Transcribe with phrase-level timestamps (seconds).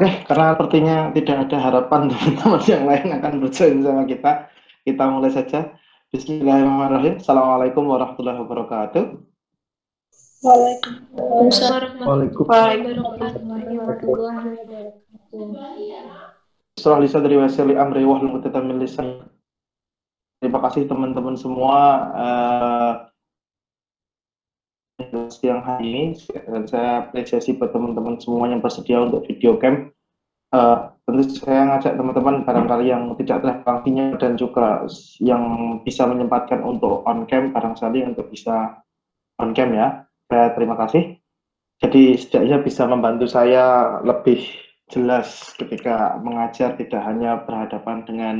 [0.00, 4.48] Oke, karena sepertinya tidak ada harapan teman-teman yang lain akan berjoin sama kita,
[4.88, 5.76] kita mulai saja.
[6.08, 7.20] Bismillahirrahmanirrahim.
[7.20, 9.20] Assalamualaikum warahmatullahi wabarakatuh.
[10.40, 12.80] Waalaikumsalam warahmatullahi
[16.80, 18.00] Setelah lisan dari wasili amri
[18.80, 19.28] lisan.
[20.40, 21.76] Terima kasih teman-teman semua
[22.16, 22.92] uh,
[25.32, 26.04] siang hari ini
[26.68, 29.90] saya apresiasi buat teman-teman semua yang bersedia untuk video camp.
[30.50, 34.82] Uh, tentu saya ngajak teman-teman barangkali yang tidak ada waktunya dan juga
[35.22, 38.82] yang bisa menyempatkan untuk on cam barangkali untuk bisa
[39.38, 40.04] on cam ya.
[40.26, 41.16] Saya terima kasih.
[41.80, 44.42] Jadi setidaknya bisa membantu saya lebih
[44.90, 48.36] jelas ketika mengajar tidak hanya berhadapan dengan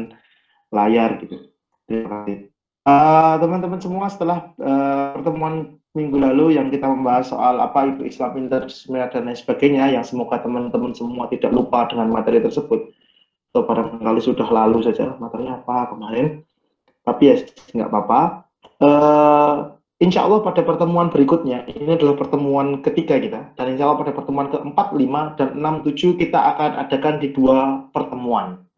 [0.75, 1.49] layar gitu.
[1.87, 2.51] Terima kasih.
[2.81, 8.07] Eh, teman-teman uh, semua setelah uh, pertemuan minggu lalu yang kita membahas soal apa itu
[8.07, 12.95] Islam interdisipliner dan lain sebagainya yang semoga teman-teman semua tidak lupa dengan materi tersebut.
[13.51, 16.47] Atau barangkali sudah lalu saja materi apa kemarin.
[17.03, 17.35] Tapi ya
[17.75, 18.21] nggak apa-apa.
[18.79, 19.55] Uh,
[20.01, 23.53] Insya Allah pada pertemuan berikutnya ini adalah pertemuan ketiga kita.
[23.59, 27.85] Dan Insya Allah pada pertemuan keempat, lima, dan enam, tujuh kita akan adakan di dua
[27.93, 28.70] pertemuan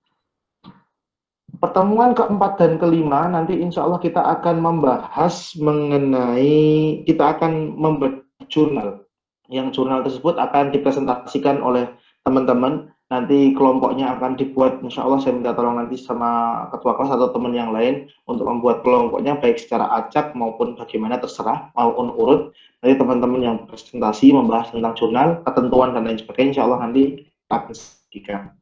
[1.63, 9.07] pertemuan keempat dan kelima nanti insya Allah kita akan membahas mengenai kita akan membuat jurnal.
[9.47, 11.87] Yang jurnal tersebut akan dipresentasikan oleh
[12.27, 12.91] teman-teman.
[13.13, 17.53] Nanti kelompoknya akan dibuat insya Allah saya minta tolong nanti sama ketua kelas atau teman
[17.53, 22.57] yang lain untuk membuat kelompoknya baik secara acak maupun bagaimana terserah maupun urut.
[22.81, 27.69] Nanti teman-teman yang presentasi membahas tentang jurnal ketentuan dan lain sebagainya insya Allah nanti akan
[27.69, 28.57] disediakan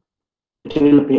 [0.69, 1.17] jadi lebih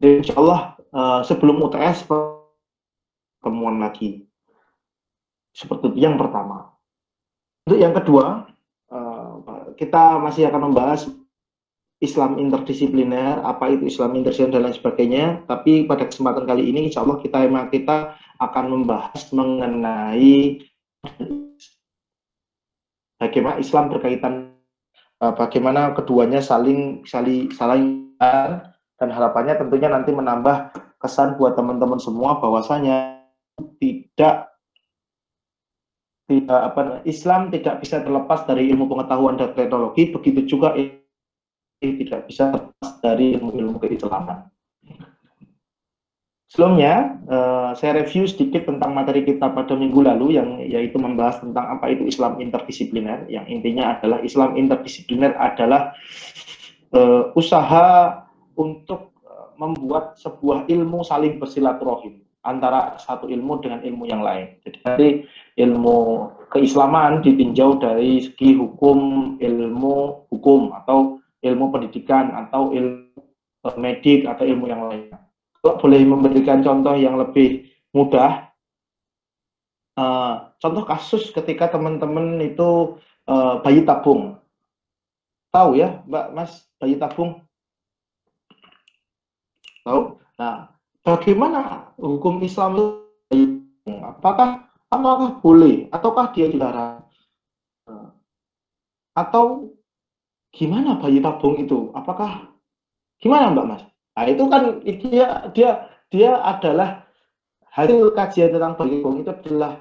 [0.00, 4.26] insya Allah uh, sebelum UTS pertemuan lagi.
[5.50, 6.70] Seperti itu yang pertama.
[7.66, 8.46] Untuk yang kedua,
[8.90, 9.32] uh,
[9.74, 11.10] kita masih akan membahas
[12.00, 15.24] Islam interdisipliner, apa itu Islam interdisipliner dan lain sebagainya.
[15.44, 20.64] Tapi pada kesempatan kali ini, insya Allah kita memang kita akan membahas mengenai
[23.20, 24.56] bagaimana Islam berkaitan,
[25.20, 28.16] uh, bagaimana keduanya saling saling saling
[29.00, 33.24] dan harapannya tentunya nanti menambah kesan buat teman-teman semua bahwasanya
[33.80, 34.52] tidak
[36.28, 40.76] tidak apa Islam tidak bisa terlepas dari ilmu pengetahuan dan teknologi begitu juga
[41.80, 44.46] tidak bisa terlepas dari ilmu-ilmu keislaman.
[46.50, 51.78] Sebelumnya, uh, saya review sedikit tentang materi kita pada minggu lalu, yang yaitu membahas tentang
[51.78, 53.22] apa itu Islam interdisipliner.
[53.30, 55.94] Yang intinya adalah Islam interdisipliner adalah
[56.90, 58.18] uh, usaha
[58.60, 64.56] untuk eh, membuat sebuah ilmu saling bersilaturahim antara satu ilmu dengan ilmu yang lain.
[64.64, 65.08] Jadi nanti
[65.60, 73.20] ilmu keislaman ditinjau dari segi hukum, ilmu hukum atau ilmu pendidikan atau ilmu
[73.68, 75.12] eh, medik atau ilmu yang lain.
[75.60, 78.48] Kalau boleh memberikan contoh yang lebih mudah,
[80.00, 82.96] uh, contoh kasus ketika teman-teman itu
[83.60, 84.40] bayi tabung.
[85.52, 87.44] Tahu ya, Mbak Mas, bayi tabung?
[89.84, 90.00] Tahu?
[90.38, 90.68] Nah,
[91.04, 93.00] bagaimana hukum Islam?
[93.86, 97.04] Apakah apakah boleh ataukah dia dilarang?
[99.16, 99.74] Atau
[100.52, 101.90] gimana bayi tabung itu?
[101.96, 102.50] Apakah
[103.20, 103.82] gimana Mbak Mas?
[104.16, 105.70] Nah, itu kan dia dia
[106.10, 107.06] dia adalah
[107.70, 109.80] hasil kajian tentang bayi tabung itu adalah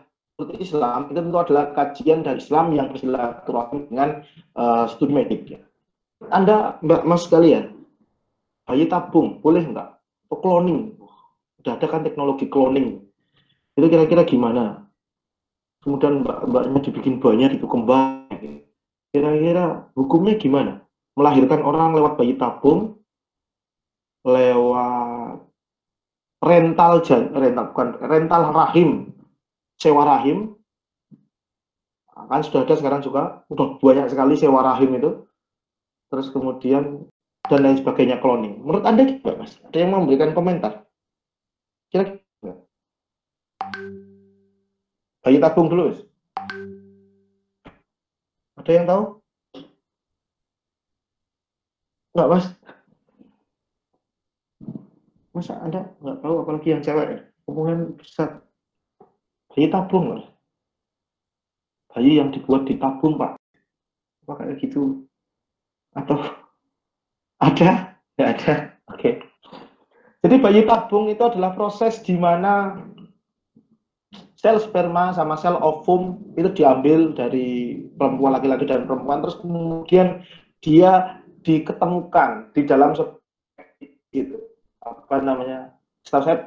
[0.60, 4.24] Islam itu tentu adalah kajian dari Islam yang bersilaturahmi dengan
[4.56, 5.60] uh, studi medik.
[6.32, 7.79] Anda Mbak Mas sekalian,
[8.70, 9.98] bayi tabung boleh enggak?
[10.30, 10.94] Oh, cloning.
[11.58, 13.02] Udah ada kan teknologi cloning.
[13.74, 14.86] Itu kira-kira gimana?
[15.82, 18.30] Kemudian mbak-mbaknya dibikin banyak itu kembang.
[19.10, 20.86] Kira-kira hukumnya gimana?
[21.18, 23.02] Melahirkan orang lewat bayi tabung,
[24.22, 25.42] lewat
[26.46, 29.10] rental jan, rental bukan rental rahim,
[29.82, 30.54] sewa rahim.
[32.14, 35.26] Kan sudah ada sekarang juga, udah banyak sekali sewa rahim itu.
[36.14, 37.08] Terus kemudian
[37.50, 38.62] dan lain sebagainya cloning.
[38.62, 39.58] Menurut Anda gimana, Mas?
[39.66, 40.86] Ada yang memberikan komentar?
[41.90, 42.54] Kira-kira?
[45.26, 46.00] Bayi tabung dulu, Mas.
[48.62, 49.04] Ada yang tahu?
[52.14, 52.46] Enggak, Mas?
[55.34, 57.20] Masa Anda nggak tahu, apalagi yang cewek ya?
[57.50, 58.46] Hubungan besar.
[59.50, 60.26] Bayi tabung, Mas.
[61.90, 63.42] Bayi yang dibuat di tabung, Pak.
[64.30, 65.10] Apa kayak gitu?
[65.98, 66.39] Atau
[67.40, 67.96] ada?
[68.16, 68.54] Tidak ada.
[68.92, 69.24] Oke.
[70.20, 72.76] Jadi bayi tabung itu adalah proses di mana
[74.40, 80.24] sel sperma sama sel ovum itu diambil dari perempuan laki-laki dan perempuan terus kemudian
[80.60, 82.96] dia diketemukan di dalam
[84.12, 84.36] itu
[84.84, 85.76] apa namanya
[86.08, 86.38] setahu saya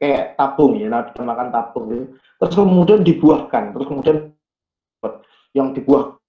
[0.00, 1.08] kayak tabung ya nah
[1.52, 2.04] tabung gitu
[2.40, 4.16] terus kemudian dibuahkan terus kemudian
[5.52, 6.19] yang dibuah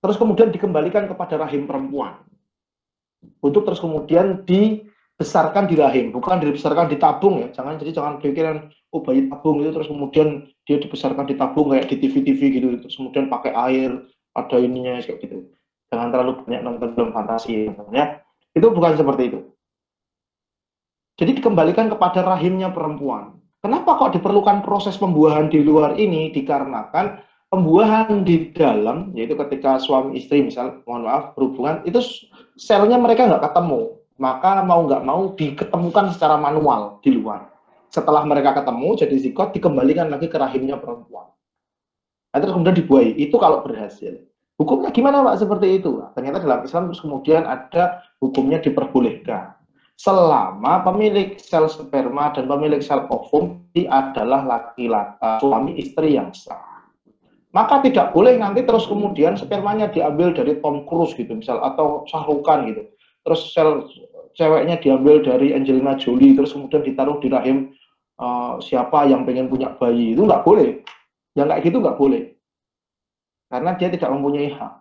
[0.00, 2.24] terus kemudian dikembalikan kepada rahim perempuan.
[3.44, 6.12] Untuk terus kemudian dibesarkan di rahim.
[6.12, 7.48] Bukan dibesarkan di tabung ya.
[7.52, 8.56] Jangan jadi jangan pikiran
[8.96, 12.66] oh bayi tabung itu terus kemudian dia dibesarkan di tabung kayak di TV-TV gitu.
[12.80, 15.52] Terus kemudian pakai air ada ininya kayak gitu.
[15.92, 18.20] Jangan terlalu banyak nonton film fantasi ya
[18.54, 19.40] itu bukan seperti itu.
[21.20, 23.36] Jadi dikembalikan kepada rahimnya perempuan.
[23.60, 26.32] Kenapa kok diperlukan proses pembuahan di luar ini?
[26.32, 27.20] Dikarenakan
[27.50, 31.98] pembuahan di dalam yaitu ketika suami istri misal mohon maaf berhubungan itu
[32.56, 33.98] selnya mereka nggak ketemu.
[34.20, 37.50] Maka mau nggak mau diketemukan secara manual di luar.
[37.90, 41.32] Setelah mereka ketemu jadi zikot dikembalikan lagi ke rahimnya perempuan.
[42.30, 44.22] Nah, terus kemudian dibuai itu kalau berhasil.
[44.60, 45.98] Hukumnya gimana pak seperti itu?
[45.98, 49.56] Nah, ternyata dalam Islam terus kemudian ada hukumnya diperbolehkan.
[49.96, 56.69] Selama pemilik sel sperma dan pemilik sel ovum adalah laki-laki suami istri yang sah
[57.50, 62.70] maka tidak boleh nanti terus kemudian spermanya diambil dari Tom Cruise gitu misal atau Sahrukan
[62.70, 62.86] gitu.
[63.26, 63.90] Terus sel
[64.38, 67.74] ceweknya diambil dari Angelina Jolie terus kemudian ditaruh di rahim
[68.22, 70.14] uh, siapa yang pengen punya bayi.
[70.14, 70.78] Itu nggak boleh.
[71.34, 72.22] Yang kayak gitu nggak boleh.
[73.50, 74.72] Karena dia tidak mempunyai hak.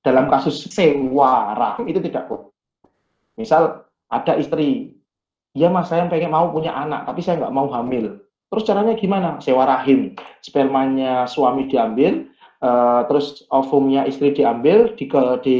[0.00, 2.48] Dalam kasus sewa rahim itu tidak boleh.
[3.36, 4.96] Misal ada istri.
[5.52, 9.42] Ya mas saya pengen mau punya anak tapi saya nggak mau hamil Terus caranya gimana?
[9.42, 10.14] Sewa rahim.
[10.42, 12.30] Spermanya suami diambil,
[12.62, 15.10] uh, terus ovumnya istri diambil, di,
[15.42, 15.58] di,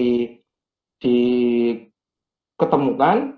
[1.03, 1.19] di
[2.57, 3.37] ketemukan,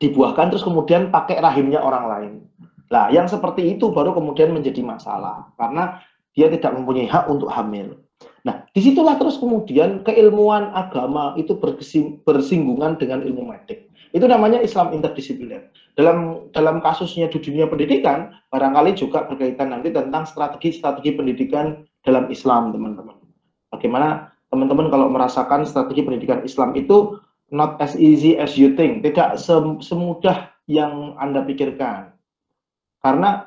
[0.00, 2.32] dibuahkan, terus kemudian pakai rahimnya orang lain.
[2.90, 6.02] Nah, yang seperti itu baru kemudian menjadi masalah karena
[6.34, 7.98] dia tidak mempunyai hak untuk hamil.
[8.42, 11.54] Nah, di situlah terus kemudian keilmuan agama itu
[12.26, 13.89] bersinggungan dengan ilmu medik.
[14.10, 15.70] Itu namanya Islam interdisipliner.
[15.94, 22.74] Dalam dalam kasusnya di dunia pendidikan, barangkali juga berkaitan nanti tentang strategi-strategi pendidikan dalam Islam,
[22.74, 23.16] teman-teman.
[23.70, 27.22] Bagaimana teman-teman kalau merasakan strategi pendidikan Islam itu
[27.54, 29.38] not as easy as you think, tidak
[29.78, 32.14] semudah yang Anda pikirkan.
[33.02, 33.46] Karena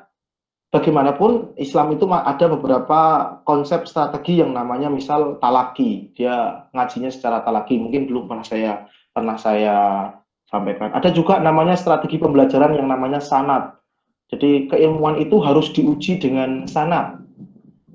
[0.72, 3.00] bagaimanapun Islam itu ada beberapa
[3.44, 6.10] konsep strategi yang namanya misal talaki.
[6.16, 9.76] Dia ngajinya secara talaki, mungkin belum pernah saya pernah saya
[10.54, 10.94] sampaikan.
[10.94, 13.74] Ada juga namanya strategi pembelajaran yang namanya sanat.
[14.30, 17.18] Jadi keilmuan itu harus diuji dengan sanat.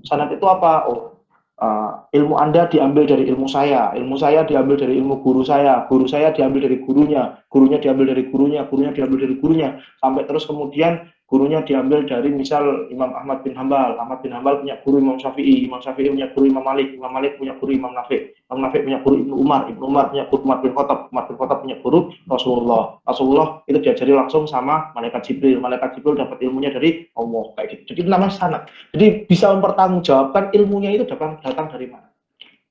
[0.03, 0.87] Sanat itu apa?
[0.91, 1.19] Oh,
[1.59, 6.07] uh, ilmu Anda diambil dari ilmu saya, ilmu saya diambil dari ilmu guru saya, guru
[6.07, 11.07] saya diambil dari gurunya, gurunya diambil dari gurunya, gurunya diambil dari gurunya, sampai terus kemudian
[11.29, 15.69] gurunya diambil dari misal Imam Ahmad bin Hambal, Ahmad bin Hambal punya guru Imam Syafi'i,
[15.69, 18.99] Imam Syafi'i punya guru Imam Malik, Imam Malik punya guru Imam Nafi, Imam Nafi punya
[19.05, 21.99] guru Ibnu Umar, Ibnu Umar punya guru Umar bin Khattab, Umar bin Khattab punya guru
[22.25, 22.97] Rasulullah.
[23.05, 27.81] Rasulullah itu diajari langsung sama malaikat Jibril, malaikat Jibril dapat ilmunya dari Allah kayak gitu.
[27.93, 28.63] Jadi namanya sanad.
[28.97, 32.09] Jadi bisa mempertanggungjawabkan ilmunya itu datang datang dari mana.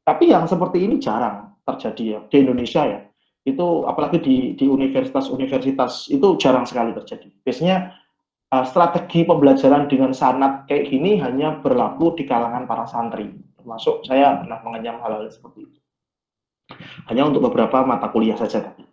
[0.03, 3.01] Tapi yang seperti ini jarang terjadi ya di Indonesia ya.
[3.47, 7.31] Itu apalagi di di universitas-universitas itu jarang sekali terjadi.
[7.47, 7.95] Biasanya
[8.53, 13.33] uh, strategi pembelajaran dengan sanat kayak gini hanya berlaku di kalangan para santri.
[13.59, 15.79] Termasuk saya pernah mengenyam hal-hal seperti itu.
[17.09, 18.85] Hanya untuk beberapa mata kuliah saja, tapi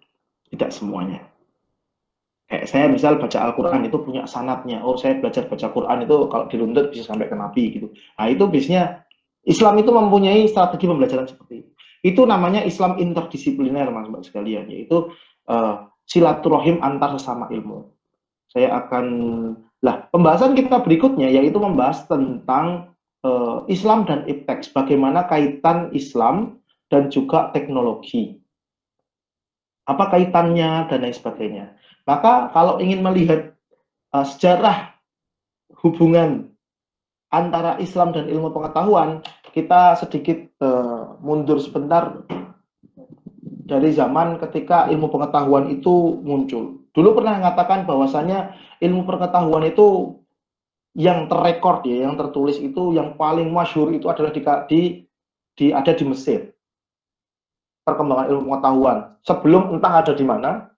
[0.51, 1.23] tidak semuanya.
[2.45, 4.79] Kayak saya misal baca Al-Quran itu punya sanatnya.
[4.85, 7.87] Oh saya belajar baca Quran itu kalau diruntut bisa sampai ke Nabi gitu.
[8.21, 9.01] Nah itu biasanya
[9.49, 11.69] Islam itu mempunyai strategi pembelajaran seperti itu.
[12.05, 15.09] Itu namanya Islam interdisipliner mas mbak sekalian, yaitu
[15.49, 17.94] uh, silaturahim antar sesama ilmu
[18.55, 19.05] saya akan
[19.83, 22.95] lah pembahasan kita berikutnya yaitu membahas tentang
[23.27, 28.39] uh, Islam dan iptex bagaimana kaitan Islam dan juga teknologi.
[29.85, 31.65] Apa kaitannya dan lain sebagainya.
[32.07, 33.53] Maka kalau ingin melihat
[34.15, 34.95] uh, sejarah
[35.83, 36.55] hubungan
[37.29, 39.19] antara Islam dan ilmu pengetahuan
[39.51, 42.23] kita sedikit uh, mundur sebentar
[43.65, 50.15] dari zaman ketika ilmu pengetahuan itu muncul Dulu pernah mengatakan bahwasanya ilmu pengetahuan itu
[50.95, 54.39] yang terrekord ya, yang tertulis itu yang paling masyhur itu adalah di,
[54.71, 54.81] di,
[55.59, 56.55] di ada di Mesir.
[57.83, 60.71] Perkembangan ilmu pengetahuan sebelum entah ada di mana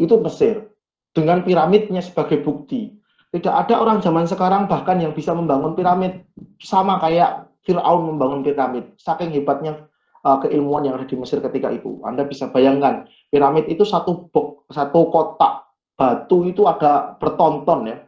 [0.00, 0.72] itu Mesir
[1.12, 2.96] dengan piramidnya sebagai bukti.
[3.36, 6.24] Tidak ada orang zaman sekarang bahkan yang bisa membangun piramid
[6.56, 8.96] sama kayak Firaun membangun piramid.
[8.96, 9.92] Saking hebatnya
[10.24, 12.00] uh, keilmuan yang ada di Mesir ketika itu.
[12.02, 17.98] Anda bisa bayangkan, piramid itu satu bok, satu kotak batu itu ada bertonton ya.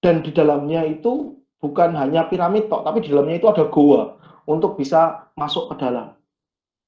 [0.00, 4.16] Dan di dalamnya itu bukan hanya piramid tok, tapi di dalamnya itu ada goa.
[4.48, 6.10] untuk bisa masuk ke dalam.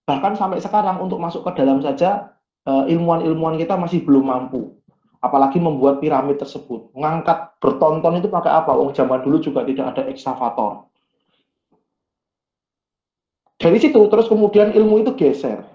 [0.03, 2.35] Bahkan sampai sekarang untuk masuk ke dalam saja
[2.67, 4.75] eh, ilmuwan-ilmuwan kita masih belum mampu.
[5.23, 6.91] Apalagi membuat piramid tersebut.
[6.99, 8.75] Mengangkat bertonton itu pakai apa?
[8.75, 10.91] Oh, zaman dulu juga tidak ada ekskavator.
[13.63, 15.73] Dari situ terus kemudian ilmu itu geser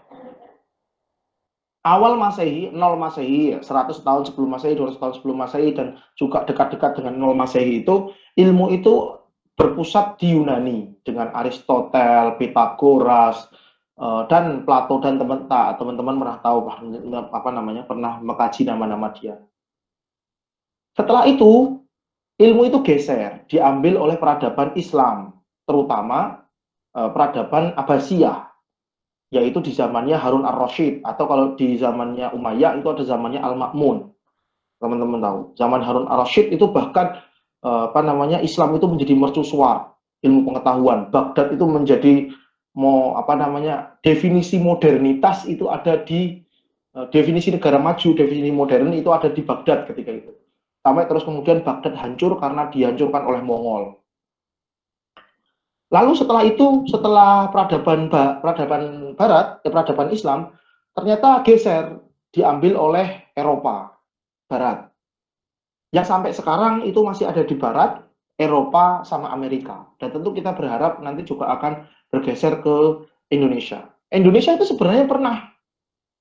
[1.88, 7.00] awal Masehi, 0 Masehi, 100 tahun sebelum Masehi, 200 tahun sebelum Masehi, dan juga dekat-dekat
[7.00, 9.16] dengan 0 Masehi itu, ilmu itu
[9.56, 13.48] berpusat di Yunani, dengan Aristotel, Pitagoras,
[13.96, 16.68] eh, dan Plato dan teman-teman pernah tahu
[17.32, 19.40] apa namanya pernah mengkaji nama-nama dia.
[20.94, 21.82] Setelah itu
[22.38, 26.46] ilmu itu geser, diambil oleh peradaban Islam, terutama
[26.98, 28.48] peradaban Abbasiyah
[29.32, 34.08] yaitu di zamannya Harun ar-Rasyid atau kalau di zamannya Umayyah itu ada zamannya Al-Ma'mun.
[34.78, 37.20] Teman-teman tahu, zaman Harun ar-Rasyid itu bahkan
[37.66, 41.12] eh, apa namanya Islam itu menjadi mercusuar ilmu pengetahuan.
[41.12, 42.14] Baghdad itu menjadi
[42.78, 46.40] mau apa namanya definisi modernitas itu ada di
[46.96, 50.32] eh, definisi negara maju, definisi modern itu ada di Baghdad ketika itu.
[50.88, 53.97] Sampai terus kemudian Baghdad hancur karena dihancurkan oleh Mongol.
[55.88, 60.52] Lalu setelah itu, setelah peradaban peradaban Barat, ya peradaban Islam,
[60.92, 62.04] ternyata geser
[62.36, 63.96] diambil oleh Eropa
[64.52, 64.92] Barat.
[65.96, 68.04] Yang sampai sekarang itu masih ada di Barat,
[68.36, 69.88] Eropa sama Amerika.
[69.96, 73.88] Dan tentu kita berharap nanti juga akan bergeser ke Indonesia.
[74.12, 75.56] Indonesia itu sebenarnya pernah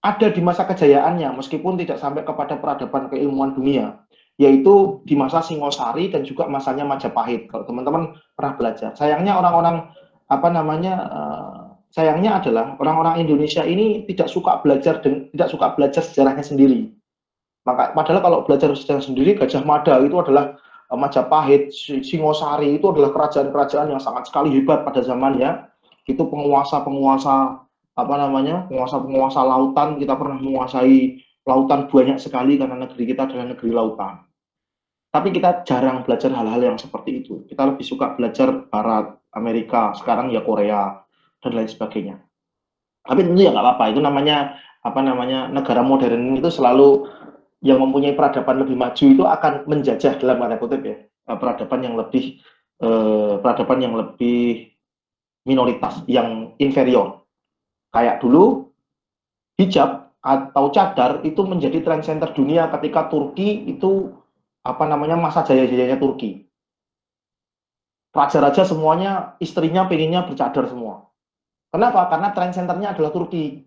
[0.06, 3.99] ada di masa kejayaannya, meskipun tidak sampai kepada peradaban keilmuan dunia
[4.37, 7.49] yaitu di masa Singosari dan juga masanya Majapahit.
[7.49, 9.88] Kalau teman-teman pernah belajar, sayangnya orang-orang
[10.28, 16.02] apa namanya uh, sayangnya adalah orang-orang Indonesia ini tidak suka belajar dan tidak suka belajar
[16.05, 16.93] sejarahnya sendiri.
[17.64, 20.61] Maka padahal kalau belajar sejarah sendiri Gajah Mada itu adalah
[20.93, 21.73] uh, Majapahit,
[22.05, 25.64] Singosari itu adalah kerajaan-kerajaan yang sangat sekali hebat pada zamannya.
[26.07, 27.66] Itu penguasa-penguasa
[27.97, 28.69] apa namanya?
[28.69, 34.26] penguasa-penguasa lautan kita pernah menguasai lautan banyak sekali karena negeri kita adalah negeri lautan.
[35.15, 37.47] Tapi kita jarang belajar hal-hal yang seperti itu.
[37.49, 41.00] Kita lebih suka belajar Barat, Amerika, sekarang ya Korea,
[41.41, 42.21] dan lain sebagainya.
[43.07, 43.85] Tapi tentu ya nggak apa-apa.
[43.95, 47.09] Itu namanya apa namanya negara modern itu selalu
[47.65, 51.95] yang mempunyai peradaban lebih maju itu akan menjajah dalam tanda kutip ya eh, peradaban yang
[51.97, 52.38] lebih
[52.83, 54.71] eh, peradaban yang lebih
[55.47, 57.23] minoritas, yang inferior.
[57.95, 58.75] Kayak dulu
[59.57, 64.11] hijab atau cadar itu menjadi trend center dunia ketika Turki itu
[64.66, 66.42] apa namanya masa jaya-jayanya Turki.
[68.11, 71.06] Raja-raja semuanya istrinya pengennya bercadar semua.
[71.71, 72.11] Kenapa?
[72.11, 73.62] Karena tren centernya adalah Turki.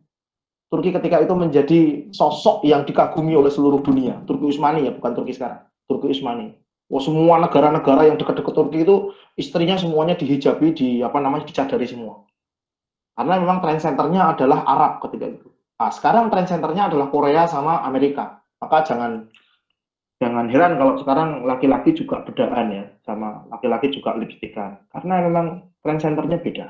[0.68, 1.80] Turki ketika itu menjadi
[2.12, 4.20] sosok yang dikagumi oleh seluruh dunia.
[4.28, 5.64] Turki Utsmani ya, bukan Turki sekarang.
[5.88, 6.54] Turki Utsmani.
[6.90, 12.26] Wah, semua negara-negara yang dekat-dekat Turki itu istrinya semuanya dihijabi, di apa namanya dicadari semua.
[13.14, 15.49] Karena memang tren centernya adalah Arab ketika itu.
[15.80, 18.44] Nah, sekarang tren centernya adalah Korea sama Amerika.
[18.60, 19.32] Maka jangan
[20.20, 24.76] jangan heran kalau sekarang laki-laki juga bedaan ya sama laki-laki juga lipstikan.
[24.92, 26.68] Karena memang trend centernya beda.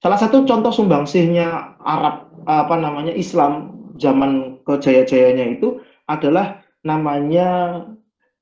[0.00, 7.84] Salah satu contoh sumbangsihnya Arab apa namanya Islam zaman kejaya-jayanya itu adalah namanya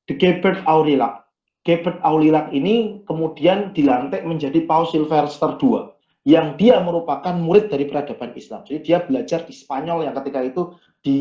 [0.07, 1.19] The Gebert Aurelian
[1.67, 5.91] Gebert Aurelian ini kemudian dilantik menjadi Paus Sylvester II
[6.29, 8.61] yang dia merupakan murid dari peradaban Islam.
[8.69, 11.19] Jadi dia belajar di Spanyol yang ketika itu di,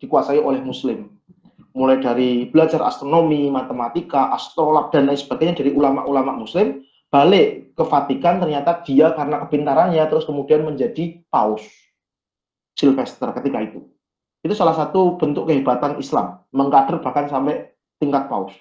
[0.00, 1.12] dikuasai oleh Muslim
[1.76, 6.80] mulai dari belajar astronomi, matematika, astrolab dan lain sebagainya dari ulama-ulama muslim
[7.12, 11.62] balik ke Vatikan ternyata dia karena kepintarannya terus kemudian menjadi paus
[12.72, 13.84] Sylvester ketika itu.
[14.40, 18.56] Itu salah satu bentuk kehebatan Islam, mengkader bahkan sampai tingkat paus.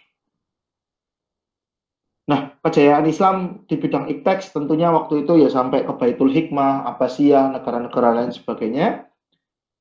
[2.26, 3.36] Nah, kejayaan Islam
[3.70, 9.06] di bidang iptex tentunya waktu itu ya sampai ke Baitul Hikmah, Abbasiyah, negara-negara lain sebagainya.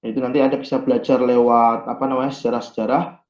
[0.05, 3.25] Itu nanti Anda bisa belajar lewat apa namanya sejarah-sejarah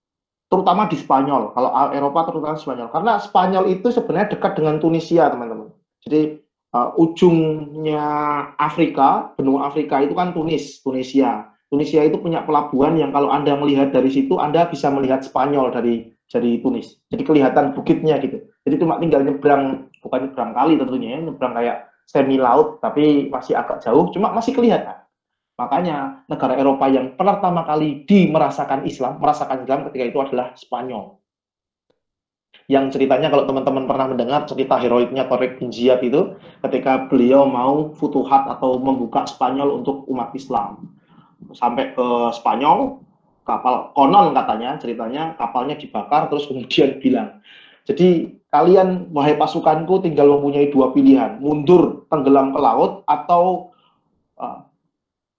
[0.50, 1.54] terutama di Spanyol.
[1.54, 2.90] Kalau Eropa terutama Spanyol.
[2.90, 5.70] Karena Spanyol itu sebenarnya dekat dengan Tunisia, teman-teman.
[6.02, 6.42] Jadi
[6.74, 8.06] uh, ujungnya
[8.58, 11.54] Afrika, benua Afrika itu kan Tunis, Tunisia.
[11.70, 16.13] Tunisia itu punya pelabuhan yang kalau Anda melihat dari situ, Anda bisa melihat Spanyol dari
[16.34, 16.98] dari Tunis.
[17.14, 18.42] Jadi kelihatan bukitnya gitu.
[18.66, 21.76] Jadi cuma tinggal nyebrang, bukan nyebrang kali tentunya, ya, nyebrang kayak
[22.10, 24.98] semi laut, tapi masih agak jauh, cuma masih kelihatan.
[25.54, 31.22] Makanya negara Eropa yang pertama kali di merasakan Islam, merasakan Islam ketika itu adalah Spanyol.
[32.64, 37.92] Yang ceritanya kalau teman-teman pernah mendengar cerita heroiknya Torik bin Ziyad itu ketika beliau mau
[37.92, 40.96] futuhat atau membuka Spanyol untuk umat Islam.
[41.52, 43.03] Sampai ke Spanyol,
[43.44, 47.44] kapal konon katanya ceritanya kapalnya dibakar terus kemudian bilang.
[47.84, 53.76] Jadi kalian wahai pasukanku tinggal mempunyai dua pilihan, mundur tenggelam ke laut atau
[54.40, 54.64] uh,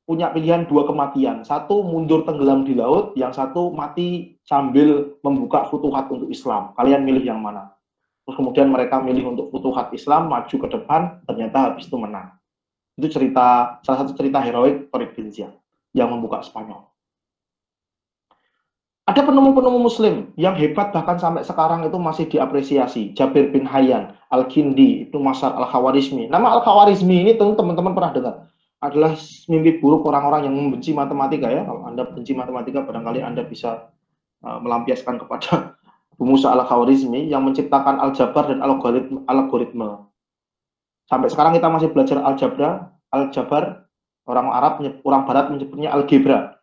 [0.05, 1.41] punya pilihan dua kematian.
[1.41, 6.77] Satu mundur tenggelam di laut, yang satu mati sambil membuka futuhat untuk Islam.
[6.77, 7.73] Kalian milih yang mana?
[8.25, 12.33] Terus kemudian mereka milih untuk futuhat Islam, maju ke depan, ternyata habis itu menang.
[12.97, 15.17] Itu cerita salah satu cerita heroik Torik
[15.97, 16.94] yang membuka Spanyol.
[19.05, 23.13] Ada penemu-penemu muslim yang hebat bahkan sampai sekarang itu masih diapresiasi.
[23.13, 26.25] Jabir bin Hayyan, Al-Kindi, itu Masar Al-Khawarizmi.
[26.25, 28.35] Nama Al-Khawarizmi ini tentu teman-teman pernah dengar.
[28.81, 29.13] Adalah
[29.45, 31.61] mimpi buruk orang-orang yang membenci matematika ya.
[31.69, 33.93] Kalau Anda benci matematika, barangkali Anda bisa
[34.41, 35.77] uh, melampiaskan kepada
[36.17, 39.89] Abu Al-Khawarizmi yang menciptakan aljabar dan algoritma, algoritma.
[41.05, 43.85] Sampai sekarang kita masih belajar algebra, aljabar,
[44.25, 46.57] orang Arab, orang Barat menyebutnya algebra.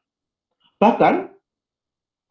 [0.82, 1.31] Bahkan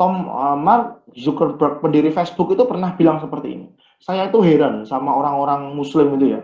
[0.02, 3.66] Tom uh, Mark Zuckerberg pendiri Facebook itu pernah bilang seperti ini.
[4.02, 6.42] Saya itu heran sama orang-orang Muslim itu ya.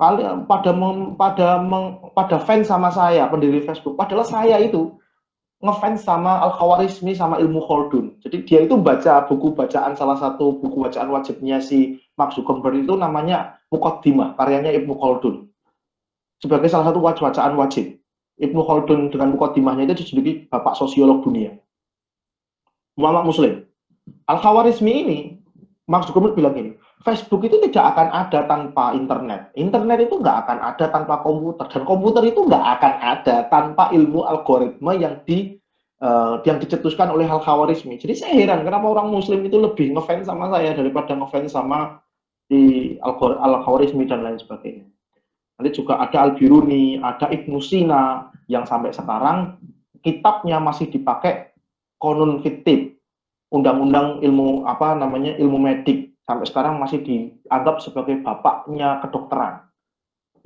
[0.00, 4.00] Kalian pada mem, pada meng, pada fans sama saya pendiri Facebook.
[4.00, 4.96] Padahal saya itu
[5.60, 8.16] ngefans sama Al Khawarizmi sama ilmu Khaldun.
[8.24, 12.96] Jadi dia itu baca buku bacaan salah satu buku bacaan wajibnya si Mark Zuckerberg itu
[12.96, 15.52] namanya Mukaddimah, karyanya Ibnu Khaldun.
[16.40, 18.00] Sebagai salah satu bacaan wajib.
[18.40, 21.60] Ibnu Khaldun dengan Mukaddimahnya itu dijuluki bapak sosiolog dunia
[23.00, 23.64] ulama muslim.
[24.28, 25.18] Al-Khawarizmi ini,
[25.88, 29.48] Mark Zuckerberg bilang ini, Facebook itu tidak akan ada tanpa internet.
[29.56, 31.64] Internet itu nggak akan ada tanpa komputer.
[31.72, 35.56] Dan komputer itu nggak akan ada tanpa ilmu algoritma yang di
[36.04, 37.96] uh, yang dicetuskan oleh Al-Khawarizmi.
[37.96, 42.04] Jadi saya heran kenapa orang muslim itu lebih ngefans sama saya daripada ngefans sama
[42.50, 44.84] di Al-Khawarizmi dan lain sebagainya.
[45.56, 49.60] Nanti juga ada Al-Biruni, ada Ibnu Sina yang sampai sekarang
[50.00, 51.52] kitabnya masih dipakai
[52.00, 52.89] konun fiktif,
[53.50, 59.66] undang-undang ilmu apa namanya ilmu medik sampai sekarang masih dianggap sebagai bapaknya kedokteran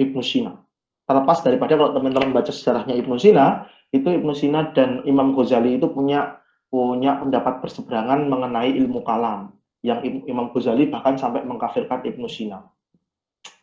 [0.00, 0.56] Ibnu Sina.
[1.04, 5.86] Terlepas daripada kalau teman-teman baca sejarahnya Ibnu Sina, itu Ibnu Sina dan Imam Ghazali itu
[5.92, 6.40] punya
[6.72, 9.52] punya pendapat berseberangan mengenai ilmu kalam
[9.84, 12.64] yang Imam Ghazali bahkan sampai mengkafirkan Ibnu Sina.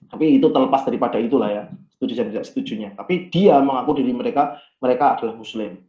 [0.06, 1.64] Tapi itu terlepas daripada itulah ya,
[1.98, 2.90] setuju dan tidak setujunya.
[2.94, 5.82] Tapi dia mengaku diri mereka mereka adalah muslim.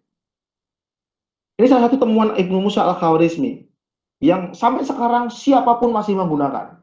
[1.62, 3.62] Ini salah satu temuan Ibnu Musa al-Khawarizmi
[4.18, 6.83] yang sampai sekarang siapa pun masih menggunakan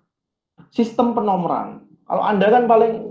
[0.72, 1.84] sistem penomoran.
[2.08, 3.04] Kalau Anda kan paling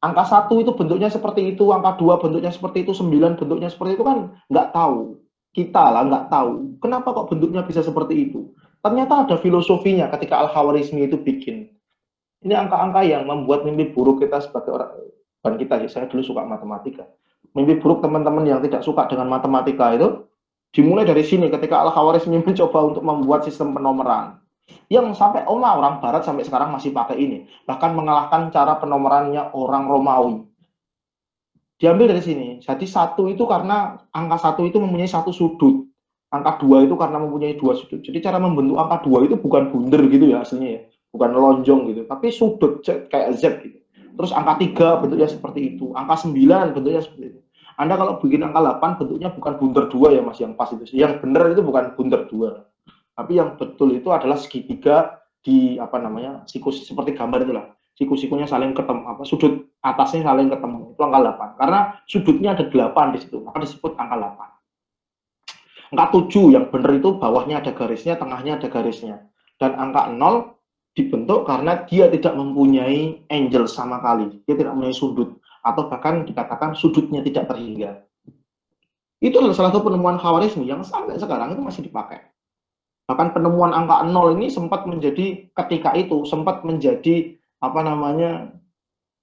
[0.00, 4.04] angka satu itu bentuknya seperti itu, angka dua bentuknya seperti itu, sembilan bentuknya seperti itu
[4.08, 5.20] kan nggak tahu.
[5.52, 6.80] Kita lah nggak tahu.
[6.80, 8.48] Kenapa kok bentuknya bisa seperti itu?
[8.80, 11.76] Ternyata ada filosofinya ketika Al-Khawarizmi itu bikin.
[12.40, 14.96] Ini angka-angka yang membuat mimpi buruk kita sebagai orang,
[15.44, 17.04] bukan kita ya, saya dulu suka matematika.
[17.52, 20.31] Mimpi buruk teman-teman yang tidak suka dengan matematika itu,
[20.72, 24.40] Dimulai dari sini ketika Al-Khawarizmi mencoba untuk membuat sistem penomoran.
[24.88, 27.44] Yang sampai Oma orang Barat sampai sekarang masih pakai ini.
[27.68, 30.48] Bahkan mengalahkan cara penomorannya orang Romawi.
[31.76, 32.48] Diambil dari sini.
[32.64, 35.84] Jadi satu itu karena angka satu itu mempunyai satu sudut.
[36.32, 38.00] Angka dua itu karena mempunyai dua sudut.
[38.00, 40.80] Jadi cara membentuk angka dua itu bukan bunder gitu ya aslinya ya.
[41.12, 42.02] Bukan lonjong gitu.
[42.08, 43.76] Tapi sudut kayak Z gitu.
[43.92, 45.92] Terus angka tiga bentuknya seperti itu.
[45.92, 47.40] Angka sembilan bentuknya seperti itu.
[47.80, 50.84] Anda kalau bikin angka 8 bentuknya bukan bundar dua ya Mas yang pas itu.
[50.92, 52.68] Yang benar itu bukan bundar dua.
[53.12, 56.46] Tapi yang betul itu adalah segitiga di apa namanya?
[56.48, 57.66] siku seperti gambar itulah.
[57.92, 60.96] Siku-sikunya saling ketemu apa sudut atasnya saling ketemu.
[60.96, 61.60] Itu angka 8.
[61.60, 65.92] Karena sudutnya ada 8 di situ, maka disebut angka 8.
[65.92, 69.28] Angka 7 yang benar itu bawahnya ada garisnya, tengahnya ada garisnya.
[69.60, 70.56] Dan angka 0
[70.96, 74.40] dibentuk karena dia tidak mempunyai angel sama kali.
[74.48, 78.02] Dia tidak mempunyai sudut atau bahkan dikatakan sudutnya tidak terhingga.
[79.22, 82.26] Itu adalah salah satu penemuan Khawarizmi yang sampai sekarang itu masih dipakai.
[83.06, 88.50] Bahkan penemuan angka 0 ini sempat menjadi ketika itu sempat menjadi apa namanya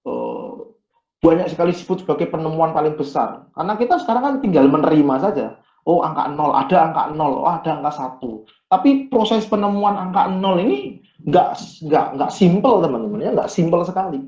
[0.08, 0.72] uh,
[1.20, 3.52] banyak sekali disebut sebagai penemuan paling besar.
[3.52, 5.48] Karena kita sekarang kan tinggal menerima saja.
[5.84, 8.72] Oh angka 0, ada angka 0, oh ada angka 1.
[8.72, 11.60] Tapi proses penemuan angka 0 ini nggak
[11.92, 14.22] nggak nggak simple teman-teman ya, nggak simple sekali.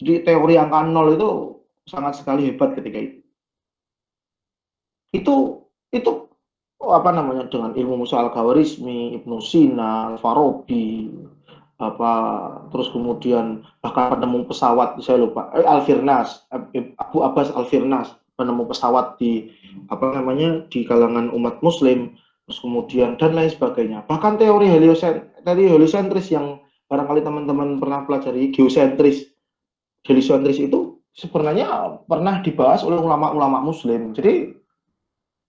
[0.00, 1.30] Jadi teori angka nol itu
[1.84, 3.18] sangat sekali hebat ketika itu.
[5.12, 5.36] Itu
[5.92, 6.10] itu
[6.80, 11.12] oh, apa namanya dengan ilmu Musa al-Khawarizmi, Ibnu Sina, Al-Farabi,
[11.80, 12.12] apa
[12.72, 15.52] terus kemudian bahkan penemu pesawat saya lupa.
[15.52, 16.48] Eh, Al-Firnas
[16.96, 19.52] Abu Abbas Al-Firnas penemu pesawat di
[19.92, 22.16] apa namanya di kalangan umat muslim
[22.48, 24.08] terus kemudian dan lain sebagainya.
[24.08, 24.64] Bahkan teori
[25.44, 29.30] heliosentris yang barangkali teman-teman pernah pelajari geosentris
[30.04, 34.14] heliocentris itu sebenarnya pernah dibahas oleh ulama-ulama muslim.
[34.16, 34.54] Jadi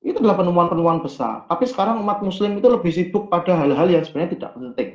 [0.01, 1.45] itu adalah penemuan-penemuan besar.
[1.45, 4.91] Tapi sekarang umat muslim itu lebih sibuk pada hal-hal yang sebenarnya tidak penting.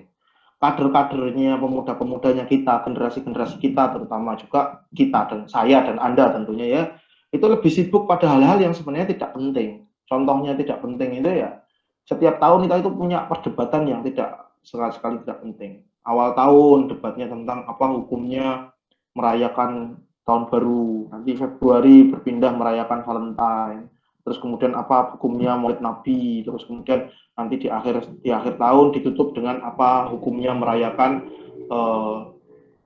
[0.57, 6.83] kader-kadernya, pemuda-pemudanya kita, generasi-generasi kita, terutama juga kita dan saya dan Anda tentunya ya,
[7.29, 9.85] itu lebih sibuk pada hal-hal yang sebenarnya tidak penting.
[10.09, 11.61] Contohnya tidak penting itu ya,
[12.09, 15.85] setiap tahun kita itu punya perdebatan yang tidak sekali-sekali tidak penting.
[16.09, 18.73] Awal tahun debatnya tentang apa hukumnya
[19.16, 19.96] merayakan
[20.29, 23.88] tahun baru, nanti Februari berpindah merayakan Valentine,
[24.26, 29.33] terus kemudian apa hukumnya Maulid Nabi, terus kemudian nanti di akhir di akhir tahun ditutup
[29.33, 31.31] dengan apa hukumnya merayakan
[31.72, 32.35] uh,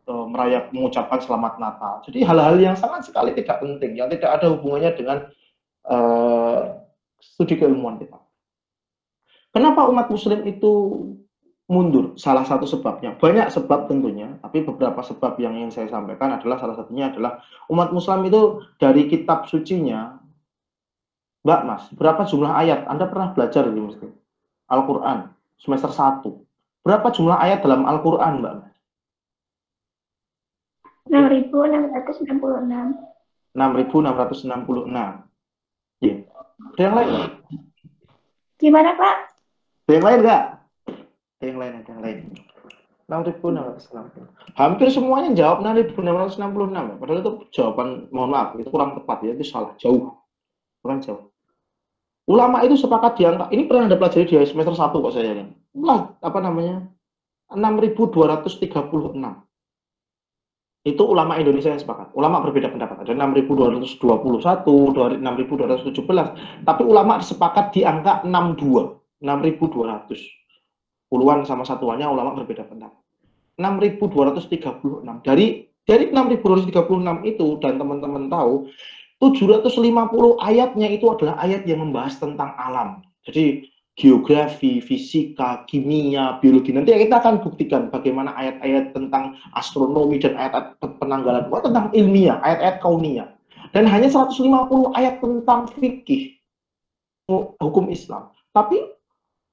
[0.07, 2.05] uh, merayak mengucapkan selamat Natal.
[2.07, 5.19] Jadi hal-hal yang sangat sekali tidak penting, yang tidak ada hubungannya dengan
[5.89, 6.77] uh,
[7.19, 8.21] studi keilmuan kita.
[9.51, 10.73] Kenapa umat Muslim itu
[11.71, 12.19] mundur?
[12.19, 16.75] Salah satu sebabnya banyak sebab tentunya, tapi beberapa sebab yang ingin saya sampaikan adalah salah
[16.75, 17.39] satunya adalah
[17.71, 20.19] umat Muslim itu dari kitab sucinya
[21.41, 22.85] Mbak Mas, berapa jumlah ayat?
[22.85, 24.05] Anda pernah belajar di mesti?
[24.69, 26.85] Al-Quran, semester 1.
[26.85, 28.75] Berapa jumlah ayat dalam Al-Quran, Mbak Mas?
[31.09, 32.37] 6.666.
[33.57, 35.25] 6.666.
[36.05, 36.15] Iya.
[36.77, 37.11] Ada yang lain?
[38.61, 39.17] Gimana, Pak?
[39.89, 40.60] Ada yang lain nggak?
[41.41, 42.37] Yang lain, ada yang lain.
[43.11, 44.23] 6.666.
[44.55, 46.39] Hampir semuanya jawab 6.666.
[47.01, 50.15] Padahal itu jawaban, mohon maaf, itu kurang tepat ya, itu salah, jauh.
[50.79, 51.35] Kurang jauh.
[52.31, 55.51] Ulama itu sepakat di angka, ini pernah Anda pelajari di semester 1 kok saya ini.
[55.83, 56.87] Lah, apa namanya?
[57.51, 59.19] 6.236.
[60.81, 62.15] Itu ulama Indonesia yang sepakat.
[62.17, 63.03] Ulama berbeda pendapat.
[63.05, 66.63] Ada 6.221, 6.217.
[66.63, 69.03] Tapi ulama sepakat di angka 62.
[69.21, 70.40] 6.200.
[71.11, 72.97] Puluhan sama satuannya ulama berbeda pendapat.
[73.59, 75.27] 6.236.
[75.27, 76.71] Dari dari 6.236
[77.27, 78.71] itu dan teman-teman tahu
[79.21, 79.75] 750
[80.41, 83.03] ayatnya itu adalah ayat yang membahas tentang alam.
[83.27, 83.69] Jadi
[84.01, 86.73] geografi, fisika, kimia, biologi.
[86.73, 92.77] Nanti kita akan buktikan bagaimana ayat-ayat tentang astronomi dan ayat-ayat penanggalan Wah, tentang ilmiah, ayat-ayat
[92.81, 93.25] kaunia.
[93.77, 96.39] Dan hanya 150 ayat tentang fikih,
[97.61, 98.33] hukum Islam.
[98.57, 98.83] Tapi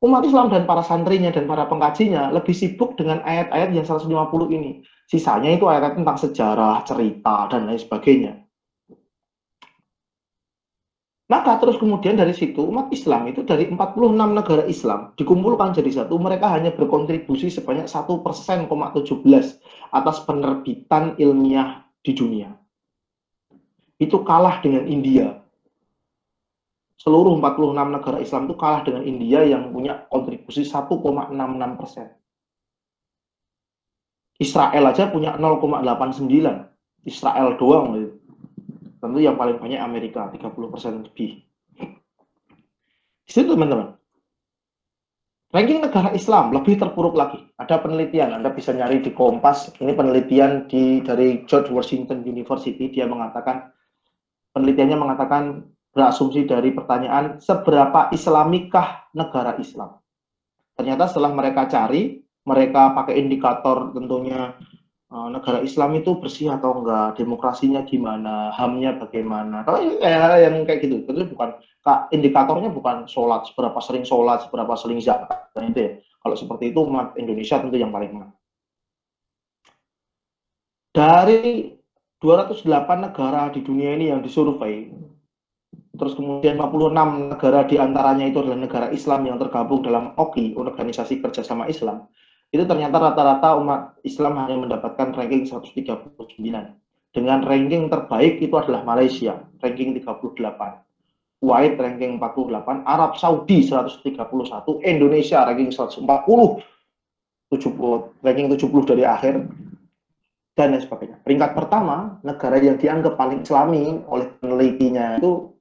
[0.06, 4.86] umat Islam dan para santrinya dan para pengkajinya lebih sibuk dengan ayat-ayat yang 150 ini.
[5.08, 8.34] Sisanya itu ayat-ayat tentang sejarah, cerita, dan lain sebagainya.
[11.28, 16.16] Maka terus kemudian dari situ umat Islam itu dari 46 negara Islam dikumpulkan jadi satu,
[16.16, 18.72] mereka hanya berkontribusi sebanyak 1,17
[19.92, 22.56] atas penerbitan ilmiah di dunia.
[24.00, 25.44] Itu kalah dengan India.
[26.98, 32.10] Seluruh 46 negara Islam itu kalah dengan India yang punya kontribusi 1,66 persen.
[34.38, 35.86] Israel aja punya 0,89.
[37.06, 38.14] Israel doang gitu.
[38.98, 41.46] Tentu yang paling banyak Amerika, 30% lebih.
[43.28, 43.94] Di situ teman-teman.
[45.48, 47.40] Ranking negara Islam lebih terpuruk lagi.
[47.56, 49.72] Ada penelitian, Anda bisa nyari di Kompas.
[49.80, 52.92] Ini penelitian di dari George Washington University.
[52.92, 53.72] Dia mengatakan,
[54.52, 55.64] penelitiannya mengatakan
[55.98, 59.98] berasumsi dari pertanyaan seberapa islamikah negara Islam.
[60.78, 64.54] Ternyata setelah mereka cari, mereka pakai indikator tentunya
[65.10, 69.66] uh, negara Islam itu bersih atau enggak, demokrasinya gimana, HAM-nya bagaimana.
[69.66, 69.82] Kalau
[70.38, 71.58] yang kayak gitu, itu bukan
[72.14, 75.92] indikatornya bukan sholat, seberapa sering sholat, seberapa sering zakat, itu ya.
[76.22, 78.38] Kalau seperti itu umat Indonesia tentu yang paling menang.
[80.94, 81.74] Dari
[82.22, 82.70] 208
[83.02, 84.90] negara di dunia ini yang disurvei,
[85.98, 91.20] terus kemudian 56 negara di antaranya itu adalah negara Islam yang tergabung dalam OKI, Organisasi
[91.20, 92.06] Kerjasama Islam,
[92.54, 96.14] itu ternyata rata-rata umat Islam hanya mendapatkan ranking 139.
[97.12, 100.86] Dengan ranking terbaik itu adalah Malaysia, ranking 38.
[101.38, 106.02] Kuwait ranking 48, Arab Saudi 131, Indonesia ranking 140,
[107.52, 109.46] 70, ranking 70 dari akhir,
[110.58, 111.22] dan lain sebagainya.
[111.22, 115.54] Peringkat pertama, negara yang dianggap paling islami oleh penelitinya itu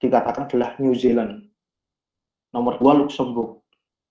[0.00, 1.46] dikatakan adalah New Zealand.
[2.52, 3.60] Nomor 2 Luxembourg,